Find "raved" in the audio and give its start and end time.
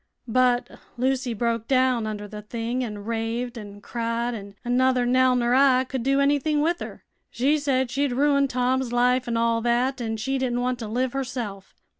3.05-3.55